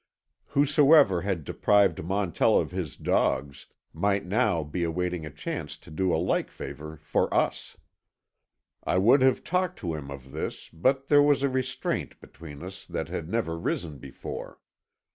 Whosoever 0.47 1.21
had 1.21 1.43
deprived 1.43 2.03
Montell 2.03 2.57
of 2.57 2.71
his 2.71 2.97
dogs, 2.97 3.67
might 3.93 4.25
now 4.25 4.63
be 4.63 4.83
awaiting 4.83 5.27
a 5.27 5.29
chance 5.29 5.77
to 5.77 5.91
do 5.91 6.11
a 6.11 6.17
like 6.17 6.49
favor 6.49 6.99
for 7.03 7.31
us. 7.31 7.77
I 8.83 8.97
would 8.97 9.21
have 9.21 9.43
talked 9.43 9.77
to 9.77 9.93
him 9.93 10.09
of 10.09 10.31
this 10.31 10.69
but 10.69 11.05
there 11.05 11.21
was 11.21 11.43
a 11.43 11.49
restraint 11.49 12.19
between 12.19 12.63
us 12.63 12.83
that 12.85 13.09
had 13.09 13.29
never 13.29 13.53
arisen 13.53 13.99
before. 13.99 14.59